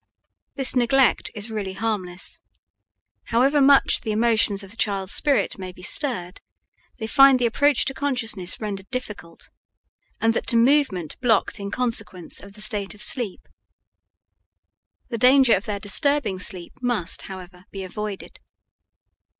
[0.55, 2.41] This neglect is really harmless;
[3.25, 6.41] however much the emotions of the child's spirit may be stirred,
[6.97, 9.51] they find the approach to consciousness rendered difficult,
[10.19, 13.47] and that to movement blocked in consequence of the state of sleep.
[15.09, 18.39] The danger of their disturbing sleep must, however, be avoided.